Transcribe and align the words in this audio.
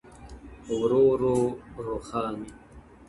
ورو 0.79 1.01
ورو 1.11 1.31
روښان 1.85 2.35